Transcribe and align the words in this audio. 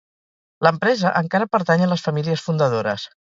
L'empresa 0.67 1.11
encara 1.19 1.49
pertany 1.57 1.85
a 1.85 1.91
les 1.93 2.07
famílies 2.07 2.47
fundadores. 2.47 3.07